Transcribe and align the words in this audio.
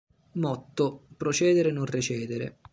Motto: 0.33 1.05
"Procedere 1.15 1.71
non 1.71 1.85
recedere". 1.85 2.57